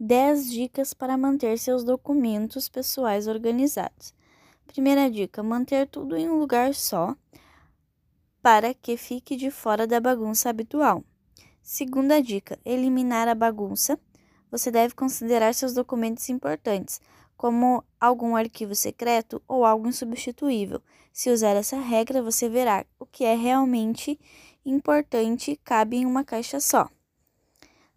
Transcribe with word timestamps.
10 0.00 0.52
dicas 0.52 0.94
para 0.94 1.16
manter 1.16 1.58
seus 1.58 1.82
documentos 1.82 2.68
pessoais 2.68 3.26
organizados. 3.26 4.14
Primeira 4.64 5.10
dica: 5.10 5.42
manter 5.42 5.88
tudo 5.88 6.16
em 6.16 6.30
um 6.30 6.38
lugar 6.38 6.72
só, 6.72 7.16
para 8.40 8.72
que 8.72 8.96
fique 8.96 9.34
de 9.34 9.50
fora 9.50 9.88
da 9.88 9.98
bagunça 9.98 10.48
habitual. 10.48 11.02
Segunda 11.60 12.22
dica: 12.22 12.60
eliminar 12.64 13.26
a 13.26 13.34
bagunça. 13.34 13.98
Você 14.52 14.70
deve 14.70 14.94
considerar 14.94 15.52
seus 15.52 15.74
documentos 15.74 16.28
importantes, 16.28 17.00
como 17.36 17.82
algum 18.00 18.36
arquivo 18.36 18.76
secreto 18.76 19.42
ou 19.48 19.64
algo 19.64 19.88
insubstituível. 19.88 20.80
Se 21.12 21.28
usar 21.28 21.56
essa 21.56 21.76
regra, 21.76 22.22
você 22.22 22.48
verá 22.48 22.86
o 23.00 23.04
que 23.04 23.24
é 23.24 23.34
realmente 23.34 24.18
importante 24.64 25.58
cabe 25.64 25.96
em 25.96 26.06
uma 26.06 26.22
caixa 26.22 26.60
só. 26.60 26.88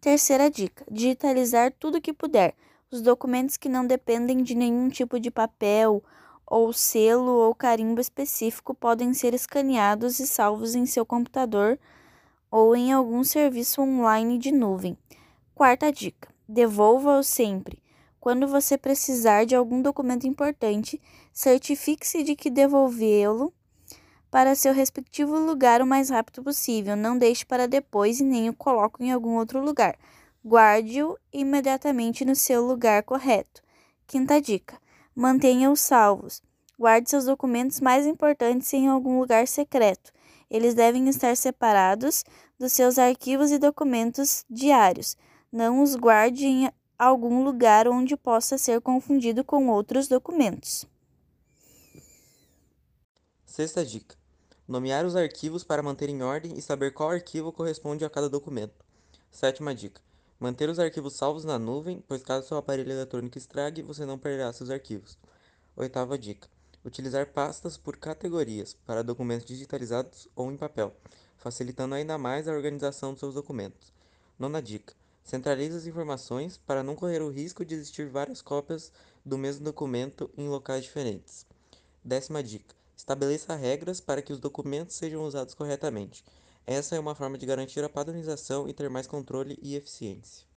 Terceira 0.00 0.50
dica: 0.50 0.84
digitalizar 0.90 1.70
tudo 1.78 2.00
que 2.00 2.12
puder. 2.12 2.54
Os 2.90 3.02
documentos 3.02 3.58
que 3.58 3.68
não 3.68 3.86
dependem 3.86 4.42
de 4.42 4.54
nenhum 4.54 4.88
tipo 4.88 5.20
de 5.20 5.30
papel 5.30 6.02
ou 6.46 6.72
selo 6.72 7.30
ou 7.30 7.54
carimbo 7.54 8.00
específico 8.00 8.74
podem 8.74 9.12
ser 9.12 9.34
escaneados 9.34 10.18
e 10.18 10.26
salvos 10.26 10.74
em 10.74 10.86
seu 10.86 11.04
computador 11.04 11.78
ou 12.50 12.74
em 12.74 12.92
algum 12.92 13.22
serviço 13.22 13.82
online 13.82 14.38
de 14.38 14.50
nuvem. 14.50 14.96
Quarta 15.54 15.92
dica: 15.92 16.32
devolva-o 16.48 17.22
sempre. 17.22 17.82
Quando 18.18 18.48
você 18.48 18.78
precisar 18.78 19.44
de 19.44 19.54
algum 19.54 19.82
documento 19.82 20.26
importante, 20.26 20.98
certifique-se 21.30 22.22
de 22.22 22.34
que 22.34 22.50
devolvê-lo 22.50 23.52
para 24.30 24.54
seu 24.54 24.72
respectivo 24.72 25.38
lugar 25.38 25.82
o 25.82 25.86
mais 25.86 26.08
rápido 26.08 26.42
possível. 26.42 26.96
Não 26.96 27.18
deixe 27.18 27.44
para 27.44 27.66
depois 27.66 28.20
e 28.20 28.24
nem 28.24 28.48
o 28.48 28.54
coloque 28.54 29.02
em 29.02 29.10
algum 29.10 29.36
outro 29.36 29.60
lugar. 29.60 29.98
Guarde-o 30.44 31.18
imediatamente 31.32 32.24
no 32.24 32.34
seu 32.34 32.64
lugar 32.64 33.02
correto. 33.02 33.62
Quinta 34.06 34.40
dica: 34.40 34.78
mantenha-os 35.14 35.80
salvos. 35.80 36.42
Guarde 36.78 37.10
seus 37.10 37.26
documentos 37.26 37.80
mais 37.80 38.06
importantes 38.06 38.72
em 38.72 38.88
algum 38.88 39.20
lugar 39.20 39.46
secreto. 39.46 40.12
Eles 40.50 40.74
devem 40.74 41.08
estar 41.08 41.36
separados 41.36 42.24
dos 42.58 42.72
seus 42.72 42.98
arquivos 42.98 43.50
e 43.50 43.58
documentos 43.58 44.44
diários. 44.48 45.16
Não 45.52 45.82
os 45.82 45.94
guarde 45.94 46.46
em 46.46 46.70
algum 46.98 47.44
lugar 47.44 47.86
onde 47.88 48.16
possa 48.16 48.56
ser 48.56 48.80
confundido 48.80 49.44
com 49.44 49.68
outros 49.68 50.08
documentos. 50.08 50.86
Sexta 53.44 53.84
dica: 53.84 54.16
Nomear 54.70 55.04
os 55.04 55.16
arquivos 55.16 55.64
para 55.64 55.82
manter 55.82 56.08
em 56.08 56.22
ordem 56.22 56.56
e 56.56 56.62
saber 56.62 56.92
qual 56.92 57.10
arquivo 57.10 57.50
corresponde 57.50 58.04
a 58.04 58.08
cada 58.08 58.30
documento. 58.30 58.84
Sétima 59.28 59.74
dica: 59.74 60.00
Manter 60.38 60.70
os 60.70 60.78
arquivos 60.78 61.14
salvos 61.14 61.44
na 61.44 61.58
nuvem, 61.58 62.04
pois 62.06 62.22
caso 62.22 62.46
seu 62.46 62.56
aparelho 62.56 62.92
eletrônico 62.92 63.36
estrague, 63.36 63.82
você 63.82 64.06
não 64.06 64.16
perderá 64.16 64.52
seus 64.52 64.70
arquivos. 64.70 65.18
Oitava 65.74 66.16
dica: 66.16 66.46
Utilizar 66.84 67.26
pastas 67.32 67.76
por 67.76 67.96
categorias 67.96 68.72
para 68.86 69.02
documentos 69.02 69.44
digitalizados 69.44 70.28
ou 70.36 70.52
em 70.52 70.56
papel, 70.56 70.94
facilitando 71.36 71.96
ainda 71.96 72.16
mais 72.16 72.46
a 72.46 72.52
organização 72.52 73.10
dos 73.10 73.18
seus 73.18 73.34
documentos. 73.34 73.92
Nona 74.38 74.62
dica: 74.62 74.94
Centralize 75.24 75.78
as 75.78 75.86
informações 75.86 76.58
para 76.58 76.84
não 76.84 76.94
correr 76.94 77.22
o 77.22 77.28
risco 77.28 77.64
de 77.64 77.74
existir 77.74 78.08
várias 78.08 78.40
cópias 78.40 78.92
do 79.26 79.36
mesmo 79.36 79.64
documento 79.64 80.30
em 80.38 80.48
locais 80.48 80.84
diferentes. 80.84 81.44
Décima 82.04 82.40
dica: 82.40 82.78
Estabeleça 83.00 83.56
regras 83.56 83.98
para 83.98 84.20
que 84.20 84.30
os 84.30 84.38
documentos 84.38 84.94
sejam 84.94 85.24
usados 85.24 85.54
corretamente. 85.54 86.22
Essa 86.66 86.96
é 86.96 87.00
uma 87.00 87.14
forma 87.14 87.38
de 87.38 87.46
garantir 87.46 87.82
a 87.82 87.88
padronização 87.88 88.68
e 88.68 88.74
ter 88.74 88.90
mais 88.90 89.06
controle 89.06 89.58
e 89.62 89.74
eficiência. 89.74 90.46